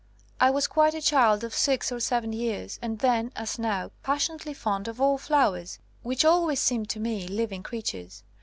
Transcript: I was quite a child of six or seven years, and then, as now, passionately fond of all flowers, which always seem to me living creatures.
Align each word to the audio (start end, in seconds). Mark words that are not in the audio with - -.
I 0.39 0.49
was 0.49 0.65
quite 0.65 0.95
a 0.95 0.99
child 1.01 1.43
of 1.43 1.53
six 1.53 1.91
or 1.91 1.99
seven 1.99 2.33
years, 2.33 2.79
and 2.81 2.97
then, 2.97 3.31
as 3.35 3.59
now, 3.59 3.91
passionately 4.01 4.51
fond 4.55 4.87
of 4.87 4.99
all 4.99 5.19
flowers, 5.19 5.77
which 6.01 6.25
always 6.25 6.59
seem 6.59 6.87
to 6.87 6.99
me 6.99 7.27
living 7.27 7.61
creatures. 7.61 8.23